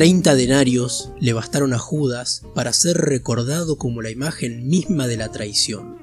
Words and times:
Treinta 0.00 0.34
denarios 0.34 1.10
le 1.20 1.34
bastaron 1.34 1.74
a 1.74 1.78
Judas 1.78 2.40
para 2.54 2.72
ser 2.72 2.96
recordado 2.96 3.76
como 3.76 4.00
la 4.00 4.08
imagen 4.08 4.66
misma 4.66 5.06
de 5.06 5.18
la 5.18 5.30
traición, 5.30 5.98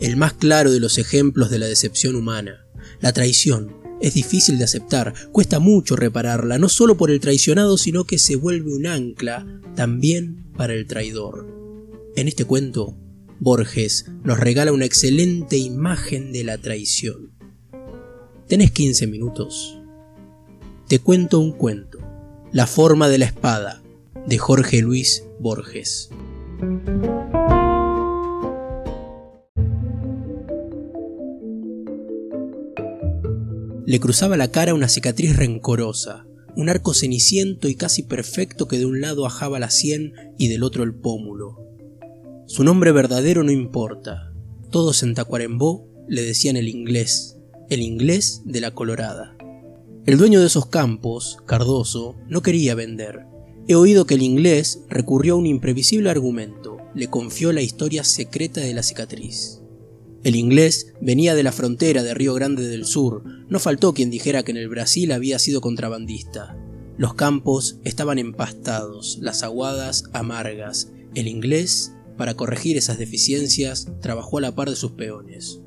el 0.00 0.16
más 0.16 0.32
claro 0.32 0.72
de 0.72 0.80
los 0.80 0.98
ejemplos 0.98 1.48
de 1.48 1.60
la 1.60 1.66
decepción 1.66 2.16
humana. 2.16 2.66
La 3.00 3.12
traición 3.12 3.76
es 4.00 4.14
difícil 4.14 4.58
de 4.58 4.64
aceptar, 4.64 5.14
cuesta 5.30 5.60
mucho 5.60 5.94
repararla, 5.94 6.58
no 6.58 6.68
solo 6.68 6.96
por 6.96 7.12
el 7.12 7.20
traicionado, 7.20 7.78
sino 7.78 8.02
que 8.02 8.18
se 8.18 8.34
vuelve 8.34 8.74
un 8.74 8.88
ancla 8.88 9.46
también 9.76 10.50
para 10.56 10.74
el 10.74 10.88
traidor. 10.88 11.46
En 12.16 12.26
este 12.26 12.46
cuento, 12.46 12.98
Borges 13.38 14.06
nos 14.24 14.40
regala 14.40 14.72
una 14.72 14.86
excelente 14.86 15.56
imagen 15.56 16.32
de 16.32 16.42
la 16.42 16.58
traición. 16.58 17.30
¿Tenés 18.48 18.72
15 18.72 19.06
minutos? 19.06 19.78
Te 20.88 20.98
cuento 20.98 21.38
un 21.38 21.52
cuento. 21.52 22.05
La 22.52 22.66
forma 22.66 23.08
de 23.08 23.18
la 23.18 23.26
espada, 23.26 23.82
de 24.26 24.38
Jorge 24.38 24.80
Luis 24.80 25.24
Borges. 25.40 26.10
Le 33.84 34.00
cruzaba 34.00 34.36
la 34.36 34.50
cara 34.50 34.74
una 34.74 34.88
cicatriz 34.88 35.36
rencorosa, 35.36 36.26
un 36.54 36.68
arco 36.68 36.94
ceniciento 36.94 37.68
y 37.68 37.74
casi 37.74 38.04
perfecto 38.04 38.68
que 38.68 38.78
de 38.78 38.86
un 38.86 39.00
lado 39.00 39.26
ajaba 39.26 39.58
la 39.58 39.70
sien 39.70 40.14
y 40.38 40.48
del 40.48 40.62
otro 40.62 40.84
el 40.84 40.94
pómulo. 40.94 41.58
Su 42.46 42.62
nombre 42.62 42.92
verdadero 42.92 43.42
no 43.42 43.50
importa. 43.50 44.32
Todos 44.70 45.02
en 45.02 45.14
Tacuarembó 45.14 45.88
le 46.08 46.22
decían 46.22 46.56
el 46.56 46.68
inglés, 46.68 47.38
el 47.68 47.82
inglés 47.82 48.42
de 48.44 48.60
la 48.60 48.70
Colorada. 48.70 49.35
El 50.06 50.18
dueño 50.18 50.38
de 50.38 50.46
esos 50.46 50.66
campos, 50.66 51.38
Cardoso, 51.46 52.14
no 52.28 52.40
quería 52.40 52.76
vender. 52.76 53.26
He 53.66 53.74
oído 53.74 54.06
que 54.06 54.14
el 54.14 54.22
inglés 54.22 54.84
recurrió 54.88 55.34
a 55.34 55.36
un 55.36 55.46
imprevisible 55.46 56.08
argumento, 56.08 56.76
le 56.94 57.10
confió 57.10 57.52
la 57.52 57.60
historia 57.60 58.04
secreta 58.04 58.60
de 58.60 58.72
la 58.72 58.84
cicatriz. 58.84 59.62
El 60.22 60.36
inglés 60.36 60.92
venía 61.00 61.34
de 61.34 61.42
la 61.42 61.50
frontera 61.50 62.04
de 62.04 62.14
Río 62.14 62.34
Grande 62.34 62.68
del 62.68 62.84
Sur, 62.84 63.24
no 63.48 63.58
faltó 63.58 63.94
quien 63.94 64.10
dijera 64.10 64.44
que 64.44 64.52
en 64.52 64.58
el 64.58 64.68
Brasil 64.68 65.10
había 65.10 65.40
sido 65.40 65.60
contrabandista. 65.60 66.56
Los 66.96 67.14
campos 67.14 67.80
estaban 67.82 68.20
empastados, 68.20 69.18
las 69.20 69.42
aguadas 69.42 70.04
amargas. 70.12 70.92
El 71.16 71.26
inglés, 71.26 71.94
para 72.16 72.34
corregir 72.34 72.76
esas 72.76 72.98
deficiencias, 72.98 73.88
trabajó 74.00 74.38
a 74.38 74.42
la 74.42 74.54
par 74.54 74.70
de 74.70 74.76
sus 74.76 74.92
peones. 74.92 75.62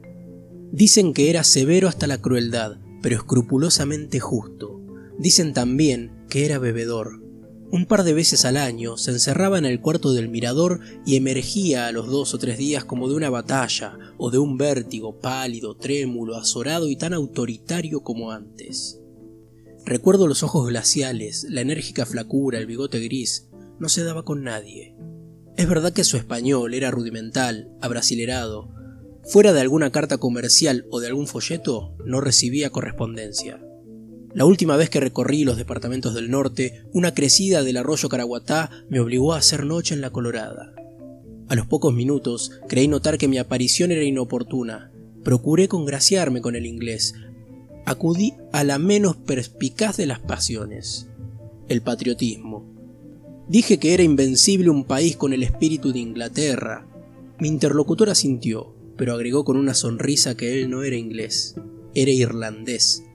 Dicen 0.71 1.11
que 1.11 1.29
era 1.29 1.43
severo 1.43 1.89
hasta 1.89 2.07
la 2.07 2.21
crueldad, 2.21 2.77
pero 3.01 3.15
escrupulosamente 3.15 4.19
justo. 4.19 4.81
Dicen 5.17 5.53
también 5.53 6.25
que 6.29 6.45
era 6.45 6.59
bebedor. 6.59 7.21
Un 7.71 7.85
par 7.85 8.03
de 8.03 8.13
veces 8.13 8.45
al 8.45 8.57
año 8.57 8.97
se 8.97 9.11
encerraba 9.11 9.59
en 9.59 9.65
el 9.65 9.79
cuarto 9.79 10.11
del 10.13 10.27
mirador 10.27 10.79
y 11.05 11.17
emergía 11.17 11.85
a 11.85 11.91
los 11.91 12.07
dos 12.07 12.33
o 12.33 12.39
tres 12.39 12.57
días 12.57 12.83
como 12.83 13.07
de 13.07 13.15
una 13.15 13.29
batalla 13.29 13.97
o 14.17 14.31
de 14.31 14.39
un 14.39 14.57
vértigo 14.57 15.19
pálido, 15.19 15.75
trémulo, 15.75 16.35
azorado 16.35 16.89
y 16.89 16.95
tan 16.95 17.13
autoritario 17.13 18.01
como 18.01 18.31
antes. 18.31 18.99
Recuerdo 19.85 20.27
los 20.27 20.41
ojos 20.41 20.67
glaciales, 20.67 21.45
la 21.49 21.61
enérgica 21.61 22.05
flacura, 22.05 22.57
el 22.57 22.65
bigote 22.65 22.99
gris. 22.99 23.49
No 23.79 23.87
se 23.87 24.03
daba 24.03 24.23
con 24.23 24.43
nadie. 24.43 24.95
Es 25.55 25.67
verdad 25.67 25.93
que 25.93 26.03
su 26.03 26.17
español 26.17 26.73
era 26.73 26.89
rudimental, 26.89 27.71
abrasilerado, 27.81 28.69
Fuera 29.29 29.53
de 29.53 29.61
alguna 29.61 29.91
carta 29.91 30.17
comercial 30.17 30.87
o 30.89 30.99
de 30.99 31.05
algún 31.05 31.27
folleto, 31.27 31.95
no 32.03 32.19
recibía 32.19 32.71
correspondencia. 32.71 33.63
La 34.33 34.45
última 34.45 34.75
vez 34.75 34.89
que 34.89 34.99
recorrí 34.99 35.43
los 35.43 35.55
departamentos 35.55 36.15
del 36.15 36.31
norte, 36.31 36.81
una 36.93 37.13
crecida 37.13 37.61
del 37.61 37.77
arroyo 37.77 38.09
Caraguatá 38.09 38.71
me 38.89 38.99
obligó 38.99 39.33
a 39.33 39.37
hacer 39.37 39.67
noche 39.67 39.93
en 39.93 40.01
la 40.01 40.09
Colorada. 40.09 40.73
A 41.47 41.53
los 41.53 41.67
pocos 41.67 41.93
minutos 41.93 42.53
creí 42.67 42.87
notar 42.87 43.19
que 43.19 43.27
mi 43.27 43.37
aparición 43.37 43.91
era 43.91 44.03
inoportuna. 44.03 44.91
Procuré 45.23 45.67
congraciarme 45.67 46.41
con 46.41 46.55
el 46.55 46.65
inglés. 46.65 47.13
Acudí 47.85 48.33
a 48.51 48.63
la 48.63 48.79
menos 48.79 49.15
perspicaz 49.15 49.97
de 49.97 50.07
las 50.07 50.21
pasiones, 50.21 51.07
el 51.67 51.83
patriotismo. 51.83 52.65
Dije 53.47 53.77
que 53.77 53.93
era 53.93 54.01
invencible 54.01 54.71
un 54.71 54.85
país 54.85 55.15
con 55.15 55.33
el 55.33 55.43
espíritu 55.43 55.93
de 55.93 55.99
Inglaterra. 55.99 56.87
Mi 57.37 57.47
interlocutor 57.47 58.09
asintió 58.09 58.78
pero 58.99 59.13
agregó 59.13 59.45
con 59.45 59.55
una 59.55 59.73
sonrisa 59.73 60.35
que 60.35 60.59
él 60.59 60.69
no 60.69 60.83
era 60.83 60.97
inglés, 60.97 61.55
era 61.95 62.11
irlandés, 62.11 63.05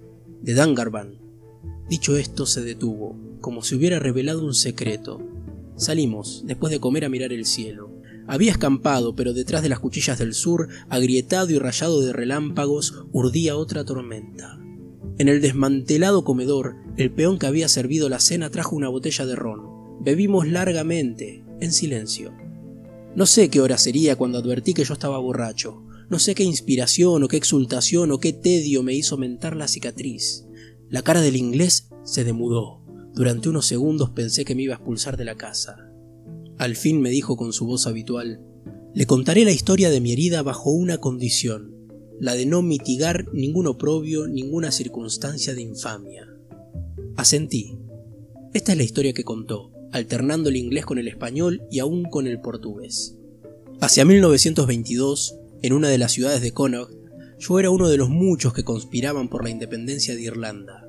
de 0.41 0.55
Dangarban. 0.55 1.19
Dicho 1.91 2.17
esto, 2.17 2.47
se 2.47 2.63
detuvo, 2.63 3.19
como 3.43 3.63
si 3.63 3.75
hubiera 3.75 3.99
revelado 3.99 4.47
un 4.47 4.55
secreto. 4.55 5.21
Salimos, 5.77 6.43
después 6.47 6.71
de 6.71 6.81
comer, 6.81 7.05
a 7.05 7.11
mirar 7.11 7.35
el 7.35 7.45
cielo. 7.45 7.91
Había 8.27 8.51
escampado, 8.51 9.15
pero 9.15 9.35
detrás 9.35 9.63
de 9.63 9.69
las 9.69 9.79
cuchillas 9.79 10.19
del 10.19 10.33
sur, 10.33 10.69
agrietado 10.89 11.51
y 11.51 11.59
rayado 11.59 12.01
de 12.01 12.15
relámpagos, 12.15 13.05
urdía 13.13 13.55
otra 13.55 13.85
tormenta. 13.85 14.59
En 15.19 15.29
el 15.29 15.43
desmantelado 15.43 16.25
comedor, 16.25 16.77
el 16.97 17.11
peón 17.11 17.39
que 17.39 17.47
había 17.47 17.69
servido 17.69 18.09
la 18.09 18.21
cena 18.21 18.49
trajo 18.49 18.75
una 18.75 18.89
botella 18.89 19.27
de 19.27 19.37
ron. 19.37 20.01
Bebimos 20.01 20.49
largamente, 20.49 21.45
en 21.61 21.73
silencio. 21.73 22.33
No 23.17 23.27
sé 23.27 23.49
qué 23.49 23.61
hora 23.61 23.79
sería 23.79 24.17
cuando 24.17 24.39
advertí 24.39 24.75
que 24.75 24.85
yo 24.85 24.95
estaba 24.95 25.19
borracho. 25.19 25.85
No 26.11 26.19
sé 26.19 26.35
qué 26.35 26.43
inspiración 26.43 27.23
o 27.23 27.29
qué 27.29 27.37
exultación 27.37 28.11
o 28.11 28.19
qué 28.19 28.33
tedio 28.33 28.83
me 28.83 28.95
hizo 28.95 29.17
mentar 29.17 29.55
la 29.55 29.69
cicatriz. 29.69 30.47
La 30.91 31.03
cara 31.03 31.21
del 31.21 31.37
inglés 31.37 31.91
se 32.03 32.25
demudó. 32.25 32.83
Durante 33.15 33.49
unos 33.49 33.67
segundos 33.67 34.11
pensé 34.11 34.45
que 34.45 34.57
me 34.57 34.63
iba 34.63 34.75
a 34.75 34.79
expulsar 34.79 35.17
de 35.17 35.25
la 35.25 35.37
casa. 35.37 35.93
Al 36.59 36.75
fin 36.75 37.01
me 37.01 37.11
dijo 37.11 37.37
con 37.37 37.53
su 37.53 37.67
voz 37.67 37.87
habitual, 37.87 38.41
le 38.95 39.07
contaré 39.07 39.45
la 39.45 39.53
historia 39.53 39.91
de 39.91 40.01
mi 40.01 40.13
herida 40.13 40.43
bajo 40.43 40.71
una 40.71 40.99
condición, 40.99 41.73
la 42.21 42.35
de 42.35 42.47
no 42.47 42.63
mitigar 42.63 43.33
ningún 43.33 43.69
oprobio, 43.69 44.27
ninguna 44.27 44.73
circunstancia 44.73 45.55
de 45.55 45.63
infamia. 45.63 46.27
Asentí. 47.17 47.79
Esta 48.53 48.73
es 48.73 48.79
la 48.79 48.85
historia 48.85 49.13
que 49.13 49.25
contó 49.25 49.74
alternando 49.95 50.49
el 50.49 50.57
inglés 50.57 50.85
con 50.85 50.99
el 50.99 51.07
español 51.07 51.63
y 51.71 51.79
aún 51.79 52.03
con 52.03 52.27
el 52.27 52.41
portugués. 52.41 53.17
Hacia 53.81 54.05
1922, 54.05 55.37
en 55.63 55.73
una 55.73 55.89
de 55.89 55.99
las 55.99 56.11
ciudades 56.11 56.43
de 56.43 56.51
Connaught, 56.51 56.91
yo 57.39 57.61
era 57.61 57.71
uno 57.71 57.89
de 57.89 57.97
los 57.97 58.09
muchos 58.09 58.53
que 58.53 58.65
conspiraban 58.65 59.29
por 59.29 59.45
la 59.45 59.51
independencia 59.51 60.17
de 60.17 60.23
Irlanda. 60.23 60.89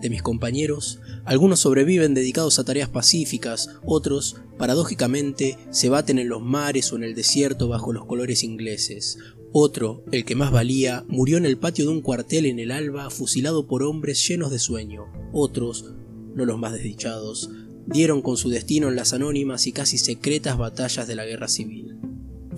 De 0.00 0.08
mis 0.08 0.22
compañeros, 0.22 1.00
algunos 1.26 1.60
sobreviven 1.60 2.14
dedicados 2.14 2.58
a 2.58 2.64
tareas 2.64 2.88
pacíficas, 2.88 3.76
otros, 3.84 4.36
paradójicamente, 4.56 5.58
se 5.70 5.90
baten 5.90 6.18
en 6.18 6.30
los 6.30 6.40
mares 6.40 6.90
o 6.92 6.96
en 6.96 7.04
el 7.04 7.14
desierto 7.14 7.68
bajo 7.68 7.92
los 7.92 8.06
colores 8.06 8.42
ingleses. 8.42 9.18
Otro, 9.52 10.02
el 10.12 10.24
que 10.24 10.34
más 10.34 10.50
valía, 10.50 11.04
murió 11.08 11.36
en 11.36 11.44
el 11.44 11.58
patio 11.58 11.84
de 11.84 11.90
un 11.90 12.00
cuartel 12.00 12.46
en 12.46 12.58
el 12.58 12.70
alba 12.70 13.10
fusilado 13.10 13.66
por 13.66 13.82
hombres 13.82 14.26
llenos 14.26 14.50
de 14.50 14.58
sueño. 14.58 15.12
Otros, 15.34 15.92
no 16.34 16.46
los 16.46 16.58
más 16.58 16.72
desdichados, 16.72 17.50
dieron 17.86 18.22
con 18.22 18.36
su 18.36 18.48
destino 18.48 18.88
en 18.88 18.96
las 18.96 19.12
anónimas 19.12 19.66
y 19.66 19.72
casi 19.72 19.98
secretas 19.98 20.58
batallas 20.58 21.06
de 21.06 21.14
la 21.14 21.24
guerra 21.24 21.48
civil. 21.48 21.98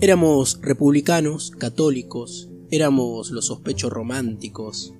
Éramos 0.01 0.59
republicanos, 0.61 1.51
católicos, 1.51 2.49
éramos 2.71 3.31
los 3.31 3.47
sospechos 3.47 3.91
románticos. 3.91 4.93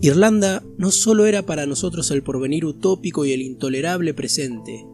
Irlanda 0.00 0.62
no 0.76 0.90
solo 0.90 1.26
era 1.26 1.46
para 1.46 1.66
nosotros 1.66 2.10
el 2.10 2.22
porvenir 2.22 2.64
utópico 2.64 3.24
y 3.24 3.32
el 3.32 3.42
intolerable 3.42 4.12
presente, 4.12 4.86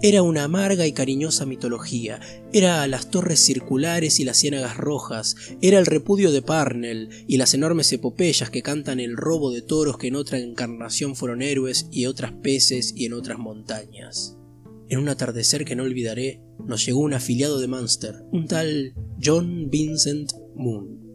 era 0.00 0.22
una 0.22 0.44
amarga 0.44 0.86
y 0.86 0.92
cariñosa 0.92 1.44
mitología, 1.44 2.20
era 2.52 2.86
las 2.86 3.10
torres 3.10 3.40
circulares 3.40 4.20
y 4.20 4.24
las 4.24 4.38
ciénagas 4.38 4.76
rojas, 4.76 5.34
era 5.60 5.78
el 5.78 5.86
repudio 5.86 6.30
de 6.30 6.40
Parnell 6.40 7.08
y 7.26 7.36
las 7.36 7.54
enormes 7.54 7.92
epopeyas 7.92 8.50
que 8.50 8.62
cantan 8.62 9.00
el 9.00 9.16
robo 9.16 9.50
de 9.50 9.62
toros 9.62 9.98
que 9.98 10.08
en 10.08 10.16
otra 10.16 10.38
encarnación 10.38 11.16
fueron 11.16 11.42
héroes 11.42 11.88
y 11.90 12.06
otras 12.06 12.32
peces 12.32 12.92
y 12.94 13.06
en 13.06 13.12
otras 13.12 13.38
montañas. 13.38 14.36
En 14.88 15.00
un 15.00 15.08
atardecer 15.08 15.64
que 15.64 15.74
no 15.74 15.82
olvidaré, 15.82 16.40
nos 16.64 16.86
llegó 16.86 17.00
un 17.00 17.14
afiliado 17.14 17.58
de 17.58 17.66
Munster, 17.66 18.22
un 18.32 18.46
tal 18.46 18.94
John 19.22 19.68
Vincent 19.68 20.32
Moon. 20.54 21.07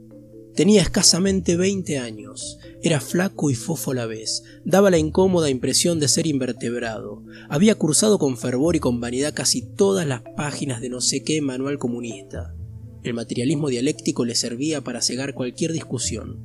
Tenía 0.56 0.84
escasamente 0.84 1.58
20 1.58 1.98
años, 1.98 2.60
era 2.84 3.00
flaco 3.00 3.50
y 3.50 3.56
fofo 3.56 3.92
a 3.92 3.96
la 3.96 4.06
vez, 4.06 4.44
daba 4.64 4.92
la 4.92 5.00
incómoda 5.00 5.50
impresión 5.50 6.00
de 6.00 6.08
ser 6.08 6.28
invertebrado, 6.28 7.24
había 7.50 7.74
cursado 7.74 8.20
con 8.20 8.38
fervor 8.38 8.76
y 8.76 8.80
con 8.80 9.00
vanidad 9.00 9.34
casi 9.34 9.64
todas 9.64 10.06
las 10.06 10.22
páginas 10.38 10.80
de 10.80 10.90
no 10.90 11.02
sé 11.02 11.24
qué 11.24 11.42
manual 11.42 11.80
comunista. 11.80 12.54
El 13.02 13.16
materialismo 13.16 13.70
dialéctico 13.70 14.26
le 14.26 14.36
servía 14.36 14.82
para 14.82 15.02
cegar 15.02 15.34
cualquier 15.34 15.74
discusión. 15.74 16.38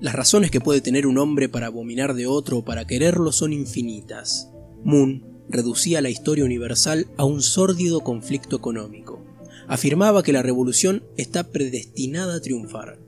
Las 0.00 0.14
razones 0.14 0.52
que 0.52 0.60
puede 0.60 0.80
tener 0.80 1.06
un 1.06 1.18
hombre 1.18 1.48
para 1.48 1.66
abominar 1.66 2.14
de 2.14 2.26
otro 2.26 2.58
o 2.58 2.64
para 2.64 2.86
quererlo 2.86 3.32
son 3.32 3.52
infinitas. 3.52 4.48
Moon 4.84 5.26
reducía 5.48 6.00
la 6.00 6.08
historia 6.08 6.44
universal 6.44 7.08
a 7.16 7.24
un 7.24 7.42
sórdido 7.42 8.00
conflicto 8.00 8.56
económico. 8.56 9.24
Afirmaba 9.66 10.22
que 10.22 10.32
la 10.32 10.42
revolución 10.42 11.02
está 11.16 11.50
predestinada 11.50 12.36
a 12.36 12.40
triunfar. 12.40 13.00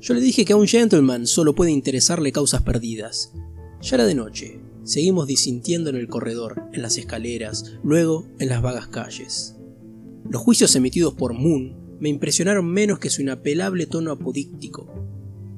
Yo 0.00 0.14
le 0.14 0.20
dije 0.20 0.46
que 0.46 0.54
a 0.54 0.56
un 0.56 0.66
gentleman 0.66 1.26
solo 1.26 1.54
puede 1.54 1.72
interesarle 1.72 2.32
causas 2.32 2.62
perdidas. 2.62 3.32
Ya 3.82 3.96
era 3.96 4.06
de 4.06 4.14
noche. 4.14 4.60
seguimos 4.82 5.26
disintiendo 5.26 5.90
en 5.90 5.96
el 5.96 6.08
corredor, 6.08 6.62
en 6.72 6.80
las 6.80 6.96
escaleras, 6.96 7.74
luego 7.84 8.26
en 8.38 8.48
las 8.48 8.62
vagas 8.62 8.88
calles. 8.88 9.56
Los 10.28 10.40
juicios 10.42 10.74
emitidos 10.74 11.14
por 11.14 11.34
Moon 11.34 11.98
me 12.00 12.08
impresionaron 12.08 12.66
menos 12.66 12.98
que 12.98 13.10
su 13.10 13.20
inapelable 13.20 13.86
tono 13.86 14.10
apodíctico. 14.10 14.90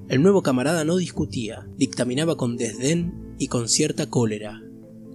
El 0.08 0.22
nuevo 0.22 0.42
camarada 0.42 0.84
no 0.84 0.96
discutía, 0.96 1.68
dictaminaba 1.76 2.36
con 2.36 2.56
desdén 2.56 3.34
y 3.38 3.46
con 3.46 3.68
cierta 3.68 4.10
cólera. 4.10 4.61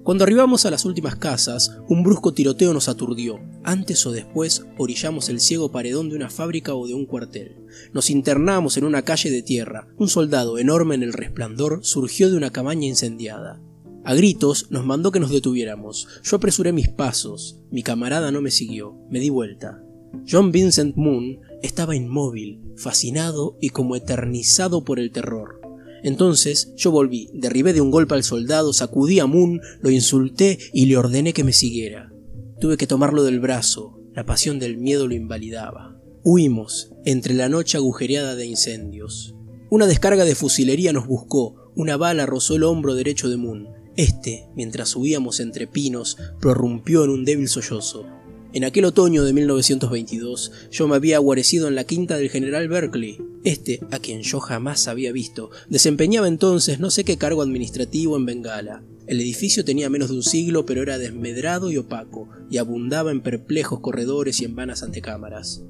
Cuando 0.08 0.24
arribamos 0.24 0.66
a 0.66 0.72
las 0.72 0.86
últimas 0.86 1.18
casas, 1.18 1.80
un 1.90 2.02
brusco 2.02 2.34
tiroteo 2.34 2.74
nos 2.74 2.88
aturdió. 2.88 3.42
Antes 3.66 4.06
o 4.06 4.14
después 4.14 4.66
orillamos 4.78 5.28
el 5.28 5.42
ciego 5.42 5.70
paredón 5.70 6.08
de 6.08 6.16
una 6.16 6.30
fábrica 6.30 6.74
o 6.76 6.88
de 6.88 6.94
un 6.94 7.06
cuartel. 7.06 7.58
Nos 7.92 8.10
internamos 8.10 8.78
en 8.78 8.86
una 8.86 9.02
calle 9.02 9.30
de 9.30 9.42
tierra. 9.42 9.90
Un 9.98 10.08
soldado 10.08 10.60
enorme 10.60 10.96
en 10.96 11.04
el 11.04 11.12
resplandor 11.12 11.82
surgió 11.84 12.32
de 12.32 12.38
una 12.38 12.52
cabaña 12.52 12.88
incendiada. 12.88 13.62
A 14.06 14.16
gritos 14.16 14.68
nos 14.72 14.86
mandó 14.86 15.12
que 15.12 15.20
nos 15.20 15.30
detuviéramos. 15.30 16.08
Yo 16.24 16.38
apresuré 16.38 16.72
mis 16.72 16.88
pasos. 16.88 17.60
Mi 17.70 17.84
camarada 17.84 18.32
no 18.32 18.40
me 18.40 18.52
siguió. 18.52 18.96
Me 19.12 19.20
di 19.20 19.30
vuelta. 19.30 19.84
John 20.26 20.54
Vincent 20.54 20.96
Moon 20.96 21.42
estaba 21.62 21.98
inmóvil, 21.98 22.62
fascinado 22.78 23.58
y 23.60 23.72
como 23.72 23.98
eternizado 23.98 24.86
por 24.86 25.02
el 25.02 25.12
terror. 25.12 25.67
Entonces 26.04 26.74
yo 26.76 26.92
volví, 26.92 27.30
derribé 27.34 27.74
de 27.74 27.82
un 27.82 27.92
golpe 27.92 28.16
al 28.16 28.24
soldado, 28.24 28.74
sacudí 28.74 29.20
a 29.20 29.26
Moon, 29.26 29.62
lo 29.82 29.90
insulté 29.90 30.58
y 30.74 30.86
le 30.86 30.98
ordené 30.98 31.34
que 31.34 31.44
me 31.44 31.54
siguiera. 31.54 32.12
Tuve 32.60 32.78
que 32.78 32.88
tomarlo 32.88 33.24
del 33.24 33.40
brazo, 33.40 34.00
la 34.14 34.26
pasión 34.26 34.60
del 34.60 34.78
miedo 34.78 35.08
lo 35.08 35.14
invalidaba. 35.14 36.02
Huimos, 36.24 36.92
entre 37.06 37.34
la 37.34 37.50
noche 37.50 37.78
agujereada 37.78 38.36
de 38.36 38.46
incendios. 38.46 39.36
Una 39.70 39.86
descarga 39.86 40.26
de 40.26 40.36
fusilería 40.36 40.94
nos 40.94 41.08
buscó, 41.08 41.72
una 41.76 41.98
bala 41.98 42.26
rozó 42.26 42.56
el 42.56 42.64
hombro 42.64 42.96
derecho 42.96 43.30
de 43.30 43.38
Moon. 43.38 43.68
Este, 43.96 44.48
mientras 44.56 44.90
subíamos 44.90 45.40
entre 45.40 45.68
pinos, 45.68 46.18
prorrumpió 46.40 47.04
en 47.04 47.12
un 47.12 47.26
débil 47.26 47.48
sollozo. 47.48 48.06
En 48.54 48.64
aquel 48.64 48.86
otoño 48.86 49.24
de 49.24 49.34
1922 49.34 50.52
yo 50.72 50.88
me 50.88 50.96
había 50.96 51.20
guarecido 51.20 51.68
en 51.68 51.76
la 51.76 51.84
quinta 51.84 52.18
del 52.18 52.30
general 52.30 52.70
Berkeley. 52.70 53.18
Este, 53.44 53.82
a 53.92 54.00
quien 54.00 54.22
yo 54.22 54.40
jamás 54.40 54.88
había 54.88 55.12
visto, 55.12 55.52
desempeñaba 55.70 56.28
entonces 56.28 56.80
no 56.80 56.90
sé 56.90 57.04
qué 57.04 57.18
cargo 57.18 57.42
administrativo 57.42 58.16
en 58.16 58.26
Bengala. 58.26 58.84
El 59.06 59.22
edificio 59.22 59.64
tenía 59.64 59.90
menos 59.90 60.10
de 60.10 60.16
un 60.16 60.24
siglo, 60.24 60.66
pero 60.66 60.82
era 60.82 60.98
desmedrado 60.98 61.72
y 61.72 61.78
opaco, 61.78 62.30
y 62.50 62.58
abundaba 62.58 63.12
en 63.12 63.22
perplejos 63.22 63.80
corredores 63.80 64.42
y 64.42 64.46
en 64.46 64.56
vanas 64.56 64.84
antecámaras. 64.84 65.64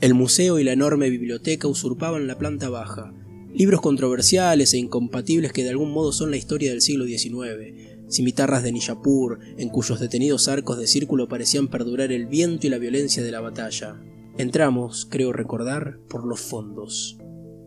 El 0.00 0.14
museo 0.14 0.58
y 0.58 0.64
la 0.64 0.72
enorme 0.72 1.10
biblioteca 1.10 1.68
usurpaban 1.68 2.26
la 2.26 2.38
planta 2.38 2.68
baja, 2.68 3.14
libros 3.54 3.80
controversiales 3.80 4.74
e 4.74 4.78
incompatibles 4.78 5.52
que 5.52 5.62
de 5.62 5.70
algún 5.70 5.92
modo 5.92 6.12
son 6.12 6.30
la 6.30 6.36
historia 6.36 6.70
del 6.70 6.80
siglo 6.80 7.04
XIX, 7.04 8.01
cimitarras 8.12 8.62
de 8.62 8.72
Nishapur, 8.72 9.40
en 9.56 9.68
cuyos 9.70 9.98
detenidos 9.98 10.48
arcos 10.48 10.78
de 10.78 10.86
círculo 10.86 11.28
parecían 11.28 11.68
perdurar 11.68 12.12
el 12.12 12.26
viento 12.26 12.66
y 12.66 12.70
la 12.70 12.78
violencia 12.78 13.22
de 13.22 13.32
la 13.32 13.40
batalla. 13.40 14.00
Entramos, 14.38 15.06
creo 15.10 15.32
recordar, 15.32 15.98
por 16.08 16.26
los 16.26 16.40
fondos. 16.40 17.18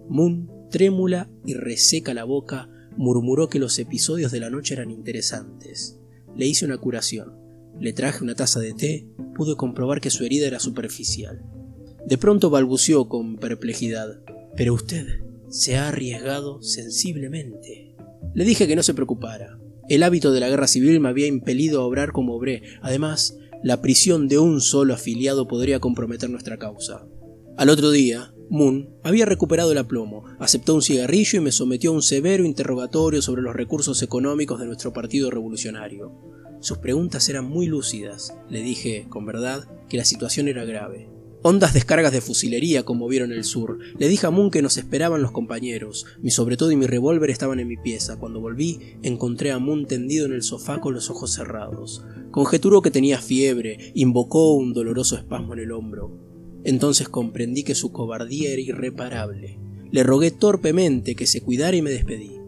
Moon, 0.08 0.52
trémula 0.70 1.30
y 1.46 1.56
reseca 1.56 2.14
la 2.14 2.24
boca, 2.24 2.70
murmuró 2.96 3.50
que 3.50 3.60
los 3.60 3.78
episodios 3.80 4.32
de 4.32 4.40
la 4.40 4.50
noche 4.50 4.76
eran 4.76 4.92
interesantes. 4.92 6.00
Le 6.36 6.46
hice 6.46 6.66
una 6.66 6.78
curación. 6.78 7.34
Le 7.80 7.92
traje 7.92 8.24
una 8.24 8.36
taza 8.36 8.60
de 8.60 8.74
té, 8.74 9.08
pude 9.36 9.56
comprobar 9.56 10.00
que 10.00 10.10
su 10.10 10.24
herida 10.24 10.48
era 10.48 10.60
superficial. 10.60 11.44
De 12.06 12.18
pronto 12.18 12.50
balbuceó 12.50 13.10
con 13.10 13.38
perplejidad. 13.38 14.22
Pero 14.56 14.74
usted 14.74 15.06
se 15.50 15.76
ha 15.76 15.90
arriesgado 15.90 16.62
sensiblemente. 16.62 17.96
Le 18.34 18.46
dije 18.46 18.68
que 18.68 18.76
no 18.76 18.84
se 18.84 18.94
preocupara. 18.94 19.60
El 19.88 20.02
hábito 20.02 20.32
de 20.32 20.40
la 20.40 20.50
guerra 20.50 20.68
civil 20.68 21.00
me 21.00 21.10
había 21.10 21.28
impelido 21.28 21.82
a 21.82 21.86
obrar 21.86 22.12
como 22.12 22.36
obré. 22.36 22.64
Además, 22.82 23.38
la 23.64 23.82
prisión 23.82 24.28
de 24.28 24.40
un 24.40 24.60
solo 24.60 24.96
afiliado 24.96 25.48
podría 25.48 25.80
comprometer 25.80 26.30
nuestra 26.30 26.58
causa. 26.58 27.08
Al 27.58 27.70
otro 27.70 27.92
día, 27.92 28.34
Moon 28.50 28.90
había 29.04 29.26
recuperado 29.26 29.72
el 29.72 29.78
aplomo, 29.78 30.26
aceptó 30.40 30.76
un 30.76 30.82
cigarrillo 30.82 31.40
y 31.40 31.42
me 31.42 31.52
sometió 31.52 31.92
a 31.92 31.94
un 31.94 32.02
severo 32.02 32.44
interrogatorio 32.46 33.22
sobre 33.22 33.44
los 33.44 33.56
recursos 33.56 34.02
económicos 34.02 34.60
de 34.60 34.66
nuestro 34.66 34.92
partido 34.92 35.30
revolucionario. 35.30 36.14
Sus 36.62 36.80
preguntas 36.80 37.30
eran 37.30 37.46
muy 37.46 37.68
lúcidas. 37.68 38.36
Le 38.50 38.62
dije, 38.62 39.06
con 39.08 39.26
verdad, 39.26 39.66
que 39.88 39.98
la 39.98 40.06
situación 40.06 40.48
era 40.48 40.66
grave. 40.66 41.15
Hondas 41.48 41.76
descargas 41.76 42.12
de 42.12 42.22
fusilería 42.22 42.82
como 42.86 43.08
vieron 43.08 43.32
el 43.32 43.44
sur. 43.44 43.78
Le 44.00 44.08
dije 44.08 44.26
a 44.26 44.32
Moon 44.32 44.50
que 44.50 44.64
nos 44.64 44.78
esperaban 44.78 45.22
los 45.22 45.32
compañeros. 45.32 46.08
Mi 46.20 46.32
sobre 46.32 46.58
todo 46.58 46.72
y 46.72 46.76
mi 46.76 46.88
revólver 46.88 47.30
estaban 47.30 47.60
en 47.60 47.68
mi 47.68 47.78
pieza. 47.78 48.18
Cuando 48.18 48.42
volví, 48.42 48.80
encontré 49.04 49.52
a 49.52 49.60
Moon 49.60 49.86
tendido 49.86 50.26
en 50.26 50.34
el 50.34 50.42
sofá 50.42 50.82
con 50.82 50.96
los 50.96 51.12
ojos 51.12 51.34
cerrados. 51.34 52.04
Conjeturó 52.32 52.82
que 52.82 52.90
tenía 52.90 53.22
fiebre, 53.22 53.92
invocó 53.94 54.56
un 54.56 54.74
doloroso 54.74 55.18
espasmo 55.18 55.54
en 55.54 55.60
el 55.60 55.72
hombro. 55.72 56.18
Entonces 56.64 57.10
comprendí 57.10 57.62
que 57.62 57.76
su 57.76 57.92
cobardía 57.92 58.50
era 58.50 58.62
irreparable. 58.64 59.60
Le 59.92 60.02
rogué 60.02 60.32
torpemente 60.32 61.14
que 61.14 61.28
se 61.28 61.42
cuidara 61.42 61.78
y 61.78 61.84
me 61.84 61.92
despedí. 61.92 62.40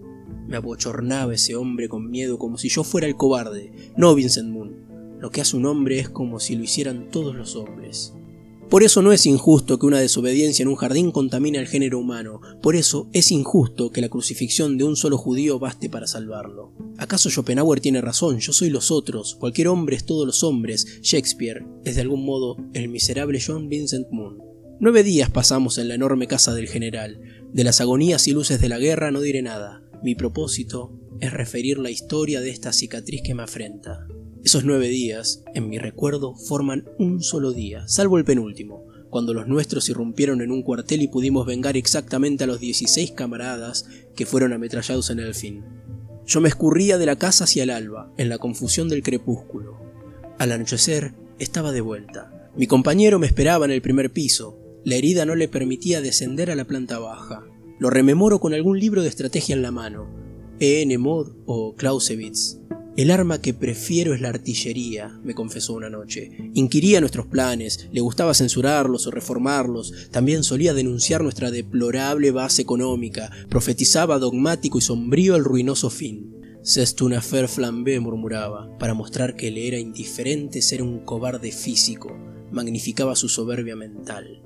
Me 0.48 0.58
abochornaba 0.58 1.36
ese 1.36 1.56
hombre 1.56 1.88
con 1.88 2.10
miedo 2.10 2.40
como 2.40 2.58
si 2.58 2.70
yo 2.70 2.84
fuera 2.84 3.06
el 3.06 3.16
cobarde, 3.16 3.72
no 3.96 4.16
Vincent 4.16 4.50
Moon. 4.50 4.76
Lo 5.20 5.30
que 5.30 5.42
hace 5.42 5.56
un 5.56 5.68
hombre 5.68 6.00
es 6.00 6.10
como 6.10 6.40
si 6.40 6.56
lo 6.56 6.64
hicieran 6.64 7.12
todos 7.12 7.36
los 7.36 7.56
hombres. 7.56 8.16
Por 8.70 8.84
eso 8.84 9.02
no 9.02 9.14
es 9.14 9.26
injusto 9.26 9.80
que 9.80 9.86
una 9.86 10.02
desobediencia 10.02 10.64
en 10.64 10.68
un 10.68 10.76
jardín 10.76 11.12
contamine 11.12 11.58
al 11.58 11.68
género 11.68 12.00
humano, 12.00 12.42
por 12.62 12.76
eso 12.76 13.10
es 13.14 13.32
injusto 13.32 13.92
que 13.92 14.02
la 14.02 14.10
crucifixión 14.10 14.78
de 14.78 14.84
un 14.84 14.98
solo 14.98 15.18
judío 15.18 15.58
baste 15.58 15.90
para 15.90 16.06
salvarlo. 16.06 16.74
¿Acaso 16.98 17.30
Schopenhauer 17.30 17.80
tiene 17.80 18.02
razón? 18.02 18.40
Yo 18.40 18.52
soy 18.52 18.70
los 18.70 18.92
otros, 18.92 19.36
cualquier 19.36 19.70
hombre 19.70 19.96
es 19.96 20.06
todos 20.06 20.28
los 20.28 20.44
hombres, 20.44 21.00
Shakespeare 21.02 21.66
es 21.86 21.96
de 21.96 22.02
algún 22.02 22.26
modo 22.26 22.58
el 22.74 22.90
miserable 22.90 23.40
John 23.46 23.70
Vincent 23.70 24.08
Moon. 24.12 24.40
Nueve 24.82 25.02
días 25.02 25.30
pasamos 25.30 25.78
en 25.78 25.88
la 25.88 25.96
enorme 25.96 26.28
casa 26.28 26.54
del 26.54 26.68
general. 26.68 27.22
De 27.54 27.64
las 27.64 27.80
agonías 27.80 28.28
y 28.28 28.34
luces 28.34 28.60
de 28.60 28.68
la 28.68 28.80
guerra 28.80 29.12
no 29.12 29.22
diré 29.22 29.42
nada. 29.42 29.82
Mi 30.04 30.14
propósito 30.14 30.92
es 31.22 31.32
referir 31.32 31.80
la 31.80 31.90
historia 31.90 32.42
de 32.42 32.50
esta 32.50 32.74
cicatriz 32.74 33.22
que 33.24 33.34
me 33.34 33.44
afrenta. 33.44 34.06
Esos 34.48 34.64
nueve 34.64 34.88
días, 34.88 35.44
en 35.56 35.68
mi 35.68 35.78
recuerdo, 35.78 36.34
forman 36.34 36.86
un 36.98 37.22
solo 37.22 37.52
día, 37.52 37.86
salvo 37.90 38.18
el 38.18 38.24
penúltimo, 38.24 38.86
cuando 39.10 39.34
los 39.34 39.46
nuestros 39.50 39.90
irrumpieron 39.90 40.40
en 40.40 40.52
un 40.52 40.64
cuartel 40.64 41.02
y 41.02 41.10
pudimos 41.10 41.46
vengar 41.46 41.76
exactamente 41.76 42.46
a 42.46 42.48
los 42.48 42.62
16 42.62 43.12
camaradas 43.12 43.90
que 44.16 44.26
fueron 44.26 44.54
ametrallados 44.54 45.10
en 45.10 45.20
el 45.20 45.36
fin. 45.36 45.66
Yo 46.26 46.40
me 46.40 46.48
escurría 46.48 46.98
de 46.98 47.06
la 47.06 47.18
casa 47.18 47.44
hacia 47.44 47.64
el 47.64 47.70
alba, 47.70 48.14
en 48.16 48.30
la 48.30 48.38
confusión 48.38 48.88
del 48.88 49.04
crepúsculo. 49.04 49.82
Al 50.40 50.54
anochecer, 50.54 51.14
estaba 51.40 51.74
de 51.74 51.82
vuelta. 51.82 52.50
Mi 52.56 52.68
compañero 52.68 53.20
me 53.20 53.28
esperaba 53.28 53.66
en 53.66 53.72
el 53.72 53.82
primer 53.82 54.14
piso. 54.14 54.58
La 54.86 54.96
herida 54.96 55.26
no 55.26 55.36
le 55.36 55.50
permitía 55.50 56.00
descender 56.00 56.52
a 56.52 56.56
la 56.56 56.64
planta 56.64 57.00
baja. 57.00 57.44
Lo 57.80 57.90
rememoro 57.90 58.40
con 58.40 58.54
algún 58.54 58.80
libro 58.80 59.02
de 59.02 59.10
estrategia 59.10 59.56
en 59.58 59.62
la 59.62 59.72
mano, 59.72 60.08
E.N. 60.62 60.98
Mod 61.00 61.34
o 61.46 61.76
Clausewitz. 61.76 62.62
El 62.98 63.12
arma 63.12 63.40
que 63.40 63.54
prefiero 63.54 64.16
es 64.16 64.22
la 64.22 64.30
artillería, 64.30 65.20
me 65.24 65.36
confesó 65.36 65.74
una 65.74 65.88
noche. 65.88 66.32
Inquiría 66.56 67.00
nuestros 67.00 67.28
planes, 67.28 67.90
le 67.92 68.02
gustaba 68.02 68.34
censurarlos 68.34 69.06
o 69.06 69.12
reformarlos, 69.12 70.10
también 70.10 70.44
solía 70.44 70.74
denunciar 70.74 71.22
nuestra 71.22 71.52
deplorable 71.52 72.32
base 72.32 72.64
económica, 72.64 73.30
profetizaba 73.50 74.18
dogmático 74.18 74.80
y 74.80 74.82
sombrío 74.82 75.36
el 75.36 75.44
ruinoso 75.44 75.92
fin. 75.92 76.34
C'est 76.64 77.00
una 77.02 77.20
affaire 77.20 77.48
flambé, 77.48 78.00
murmuraba, 78.00 78.76
para 78.80 78.96
mostrar 78.96 79.36
que 79.36 79.52
le 79.52 79.68
era 79.68 79.78
indiferente 79.78 80.64
ser 80.64 80.82
un 80.82 81.06
cobarde 81.06 81.52
físico, 81.52 82.18
magnificaba 82.52 83.16
su 83.16 83.30
soberbia 83.30 83.76
mental. 83.76 84.42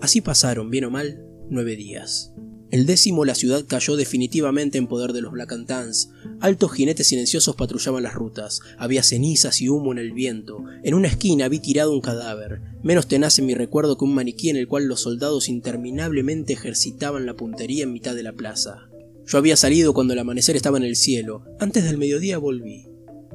Así 0.00 0.22
pasaron, 0.22 0.70
bien 0.70 0.86
o 0.86 0.90
mal, 0.90 1.22
nueve 1.50 1.76
días. 1.76 2.32
El 2.70 2.86
décimo 2.86 3.24
la 3.24 3.34
ciudad 3.34 3.64
cayó 3.66 3.96
definitivamente 3.96 4.78
en 4.78 4.86
poder 4.86 5.12
de 5.12 5.22
los 5.22 5.32
Blackantans. 5.32 6.10
Altos 6.38 6.72
jinetes 6.72 7.08
silenciosos 7.08 7.56
patrullaban 7.56 8.04
las 8.04 8.14
rutas. 8.14 8.60
Había 8.78 9.02
cenizas 9.02 9.60
y 9.60 9.68
humo 9.68 9.90
en 9.90 9.98
el 9.98 10.12
viento. 10.12 10.62
En 10.84 10.94
una 10.94 11.08
esquina 11.08 11.48
vi 11.48 11.58
tirado 11.58 11.92
un 11.92 12.00
cadáver, 12.00 12.60
menos 12.84 13.08
tenaz 13.08 13.40
en 13.40 13.46
mi 13.46 13.54
recuerdo 13.54 13.98
que 13.98 14.04
un 14.04 14.14
maniquí 14.14 14.50
en 14.50 14.56
el 14.56 14.68
cual 14.68 14.84
los 14.86 15.00
soldados 15.00 15.48
interminablemente 15.48 16.52
ejercitaban 16.52 17.26
la 17.26 17.34
puntería 17.34 17.82
en 17.82 17.92
mitad 17.92 18.14
de 18.14 18.22
la 18.22 18.34
plaza. 18.34 18.88
Yo 19.26 19.38
había 19.38 19.56
salido 19.56 19.92
cuando 19.92 20.12
el 20.12 20.20
amanecer 20.20 20.54
estaba 20.54 20.78
en 20.78 20.84
el 20.84 20.94
cielo. 20.94 21.44
Antes 21.58 21.82
del 21.82 21.98
mediodía 21.98 22.38
volví. 22.38 22.86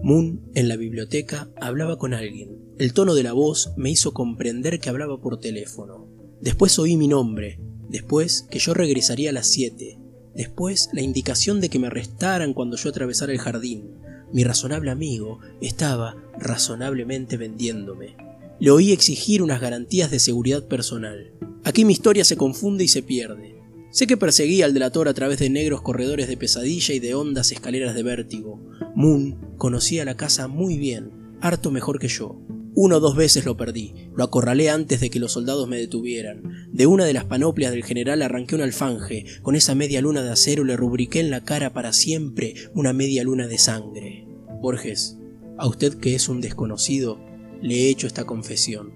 Moon, 0.01 0.49
en 0.55 0.69
la 0.69 0.77
biblioteca, 0.77 1.49
hablaba 1.59 1.97
con 1.97 2.13
alguien. 2.13 2.57
El 2.77 2.93
tono 2.93 3.13
de 3.15 3.23
la 3.23 3.33
voz 3.33 3.73
me 3.75 3.89
hizo 3.89 4.13
comprender 4.13 4.79
que 4.79 4.89
hablaba 4.89 5.19
por 5.19 5.41
teléfono. 5.41 6.07
Después 6.41 6.77
oí 6.79 6.95
mi 6.95 7.07
nombre, 7.07 7.59
Después 7.95 8.45
que 8.51 8.59
yo 8.59 8.73
regresaría 8.73 9.29
a 9.29 9.31
las 9.31 9.47
7. 9.47 9.97
Después 10.35 10.89
la 10.91 10.99
indicación 10.99 11.61
de 11.61 11.69
que 11.69 11.79
me 11.79 11.87
arrestaran 11.87 12.53
cuando 12.53 12.75
yo 12.75 12.89
atravesara 12.89 13.31
el 13.31 13.39
jardín. 13.39 13.91
Mi 14.33 14.43
razonable 14.43 14.91
amigo 14.91 15.39
estaba 15.61 16.17
razonablemente 16.37 17.37
vendiéndome. 17.37 18.17
Le 18.59 18.71
oí 18.71 18.91
exigir 18.91 19.41
unas 19.41 19.61
garantías 19.61 20.11
de 20.11 20.19
seguridad 20.19 20.67
personal. 20.67 21.31
Aquí 21.63 21.85
mi 21.85 21.93
historia 21.93 22.25
se 22.25 22.35
confunde 22.35 22.83
y 22.83 22.89
se 22.89 23.01
pierde. 23.01 23.55
Sé 23.91 24.07
que 24.07 24.17
perseguía 24.17 24.65
al 24.65 24.73
delator 24.73 25.07
a 25.07 25.13
través 25.13 25.39
de 25.39 25.49
negros 25.49 25.81
corredores 25.81 26.27
de 26.27 26.35
pesadilla 26.35 26.93
y 26.93 26.99
de 26.99 27.15
hondas 27.15 27.53
escaleras 27.53 27.95
de 27.95 28.03
vértigo. 28.03 28.59
Moon 28.93 29.55
conocía 29.57 30.03
la 30.03 30.17
casa 30.17 30.49
muy 30.49 30.77
bien, 30.77 31.11
harto 31.39 31.71
mejor 31.71 31.97
que 31.97 32.09
yo. 32.09 32.41
Uno 32.77 32.97
o 32.97 32.99
dos 32.99 33.15
veces 33.15 33.45
lo 33.45 33.55
perdí, 33.55 33.93
lo 34.13 34.25
acorralé 34.25 34.69
antes 34.69 34.99
de 34.99 35.09
que 35.09 35.19
los 35.19 35.31
soldados 35.31 35.65
me 35.69 35.77
detuvieran. 35.77 36.67
De 36.73 36.85
una 36.87 37.05
de 37.05 37.13
las 37.13 37.23
panoplias 37.23 37.71
del 37.71 37.85
general 37.85 38.21
arranqué 38.21 38.55
un 38.55 38.61
alfanje, 38.61 39.25
con 39.41 39.55
esa 39.55 39.75
media 39.75 40.01
luna 40.01 40.21
de 40.21 40.31
acero 40.31 40.65
le 40.65 40.75
rubriqué 40.75 41.21
en 41.21 41.29
la 41.29 41.41
cara 41.41 41.71
para 41.71 41.93
siempre 41.93 42.53
una 42.73 42.91
media 42.91 43.23
luna 43.23 43.47
de 43.47 43.57
sangre. 43.57 44.27
Borges, 44.61 45.17
a 45.57 45.67
usted 45.67 45.95
que 45.95 46.15
es 46.15 46.27
un 46.27 46.41
desconocido, 46.41 47.17
le 47.61 47.75
he 47.75 47.89
hecho 47.89 48.07
esta 48.07 48.25
confesión. 48.25 48.91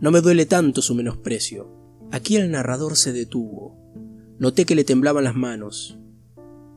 No 0.00 0.12
me 0.12 0.20
duele 0.20 0.46
tanto 0.46 0.80
su 0.80 0.94
menosprecio. 0.94 1.68
Aquí 2.12 2.36
el 2.36 2.52
narrador 2.52 2.96
se 2.96 3.12
detuvo. 3.12 3.76
Noté 4.38 4.66
que 4.66 4.76
le 4.76 4.84
temblaban 4.84 5.24
las 5.24 5.34
manos. 5.34 5.98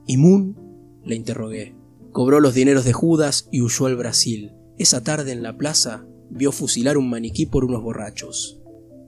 ¿Y 0.08 0.18
le 0.18 1.16
interrogué. 1.16 1.76
Cobró 2.12 2.40
los 2.40 2.56
dineros 2.56 2.86
de 2.86 2.94
Judas 2.94 3.48
y 3.52 3.62
huyó 3.62 3.86
al 3.86 3.98
Brasil. 3.98 4.54
Esa 4.80 5.04
tarde 5.04 5.32
en 5.32 5.44
la 5.44 5.56
plaza 5.56 6.08
vio 6.30 6.52
fusilar 6.52 6.98
un 6.98 7.10
maniquí 7.10 7.46
por 7.46 7.66
unos 7.66 7.84
borrachos. 7.84 8.60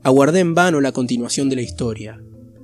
Aguardé 0.04 0.40
en 0.40 0.56
vano 0.56 0.82
la 0.82 0.92
continuación 0.92 1.50
de 1.50 1.58
la 1.58 1.62
historia. 1.62 2.22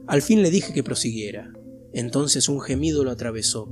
Al 0.07 0.21
fin 0.21 0.41
le 0.41 0.49
dije 0.49 0.73
que 0.73 0.83
prosiguiera. 0.83 1.53
Entonces 1.93 2.49
un 2.49 2.59
gemido 2.61 3.03
lo 3.03 3.11
atravesó. 3.11 3.69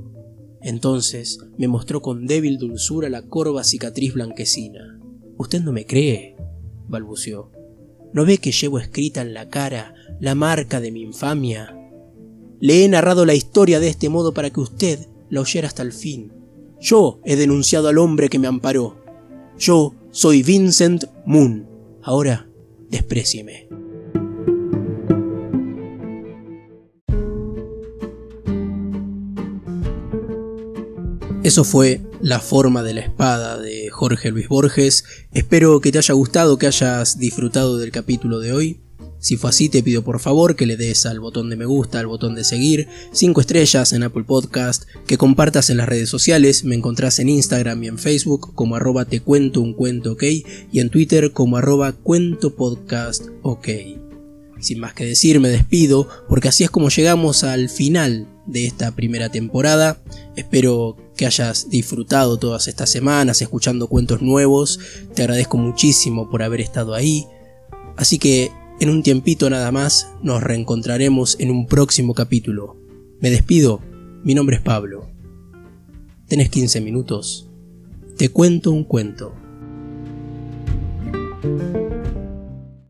Entonces 0.62 1.38
me 1.58 1.68
mostró 1.68 2.02
con 2.02 2.26
débil 2.26 2.58
dulzura 2.58 3.08
la 3.08 3.22
corva 3.22 3.64
cicatriz 3.64 4.14
blanquecina. 4.14 5.00
Usted 5.36 5.62
no 5.62 5.72
me 5.72 5.86
cree, 5.86 6.36
balbuceó. 6.88 7.50
¿No 8.12 8.24
ve 8.24 8.38
que 8.38 8.52
llevo 8.52 8.78
escrita 8.78 9.20
en 9.20 9.34
la 9.34 9.48
cara 9.48 9.94
la 10.20 10.34
marca 10.34 10.80
de 10.80 10.90
mi 10.90 11.02
infamia? 11.02 11.76
Le 12.60 12.84
he 12.84 12.88
narrado 12.88 13.26
la 13.26 13.34
historia 13.34 13.80
de 13.80 13.88
este 13.88 14.08
modo 14.08 14.32
para 14.32 14.50
que 14.50 14.60
usted 14.60 15.00
la 15.28 15.40
oyera 15.40 15.68
hasta 15.68 15.82
el 15.82 15.92
fin. 15.92 16.32
Yo 16.80 17.20
he 17.24 17.36
denunciado 17.36 17.88
al 17.88 17.98
hombre 17.98 18.28
que 18.28 18.38
me 18.38 18.46
amparó. 18.46 18.96
Yo 19.58 19.94
soy 20.16 20.42
Vincent 20.42 21.04
Moon. 21.26 21.68
Ahora, 22.02 22.48
desprecieme. 22.88 23.68
Eso 31.42 31.64
fue 31.64 32.00
La 32.22 32.40
forma 32.40 32.82
de 32.82 32.94
la 32.94 33.00
espada 33.00 33.58
de 33.58 33.90
Jorge 33.90 34.30
Luis 34.30 34.48
Borges. 34.48 35.04
Espero 35.32 35.82
que 35.82 35.92
te 35.92 35.98
haya 35.98 36.14
gustado, 36.14 36.56
que 36.56 36.66
hayas 36.66 37.18
disfrutado 37.18 37.76
del 37.76 37.92
capítulo 37.92 38.40
de 38.40 38.54
hoy. 38.54 38.85
Si 39.18 39.36
fue 39.36 39.50
así, 39.50 39.68
te 39.68 39.82
pido 39.82 40.02
por 40.02 40.20
favor 40.20 40.56
que 40.56 40.66
le 40.66 40.76
des 40.76 41.06
al 41.06 41.20
botón 41.20 41.50
de 41.50 41.56
me 41.56 41.64
gusta, 41.64 41.98
al 41.98 42.06
botón 42.06 42.34
de 42.34 42.44
seguir, 42.44 42.88
5 43.12 43.40
estrellas 43.40 43.92
en 43.92 44.02
Apple 44.02 44.24
Podcast, 44.24 44.84
que 45.06 45.18
compartas 45.18 45.70
en 45.70 45.78
las 45.78 45.88
redes 45.88 46.08
sociales, 46.08 46.64
me 46.64 46.74
encontrás 46.74 47.18
en 47.18 47.28
Instagram 47.28 47.82
y 47.82 47.88
en 47.88 47.98
Facebook 47.98 48.54
como 48.54 48.76
arroba 48.76 49.04
te 49.04 49.20
cuento 49.20 49.60
un 49.60 49.74
cuento 49.74 50.12
ok 50.12 50.22
y 50.72 50.80
en 50.80 50.90
Twitter 50.90 51.32
como 51.32 51.56
arroba 51.56 51.92
cuento 51.92 52.54
podcast 52.54 53.24
ok. 53.42 53.68
Sin 54.58 54.80
más 54.80 54.94
que 54.94 55.04
decir, 55.04 55.38
me 55.38 55.48
despido, 55.48 56.08
porque 56.28 56.48
así 56.48 56.64
es 56.64 56.70
como 56.70 56.88
llegamos 56.88 57.44
al 57.44 57.68
final 57.68 58.26
de 58.46 58.66
esta 58.66 58.94
primera 58.94 59.28
temporada. 59.28 59.98
Espero 60.34 60.96
que 61.16 61.26
hayas 61.26 61.68
disfrutado 61.68 62.38
todas 62.38 62.68
estas 62.68 62.90
semanas 62.90 63.42
escuchando 63.42 63.88
cuentos 63.88 64.22
nuevos. 64.22 64.80
Te 65.14 65.22
agradezco 65.22 65.58
muchísimo 65.58 66.30
por 66.30 66.42
haber 66.42 66.60
estado 66.60 66.94
ahí. 66.94 67.26
Así 67.96 68.18
que 68.18 68.50
en 68.78 68.90
un 68.90 69.02
tiempito 69.02 69.48
nada 69.48 69.72
más 69.72 70.12
nos 70.22 70.42
reencontraremos 70.42 71.40
en 71.40 71.50
un 71.50 71.66
próximo 71.66 72.14
capítulo. 72.14 72.76
Me 73.20 73.30
despido, 73.30 73.80
mi 74.22 74.34
nombre 74.34 74.56
es 74.56 74.62
Pablo. 74.62 75.08
Tenés 76.28 76.50
15 76.50 76.80
minutos. 76.80 77.48
Te 78.18 78.28
cuento 78.28 78.72
un 78.72 78.84
cuento. 78.84 79.34